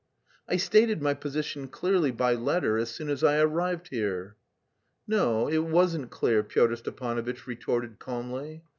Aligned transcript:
"I 0.49 0.57
stated 0.57 0.99
my 0.99 1.13
position 1.13 1.67
clearly 1.67 2.09
by 2.09 2.33
letter 2.33 2.75
as 2.79 2.89
soon 2.89 3.07
as 3.07 3.23
I 3.23 3.37
arrived 3.37 3.89
here." 3.89 4.35
"No, 5.05 5.47
it 5.47 5.59
wasn't 5.59 6.09
clear," 6.09 6.41
Pyotr 6.41 6.77
Stepanovitch 6.77 7.45
retorted 7.45 7.99
calmly. 7.99 8.63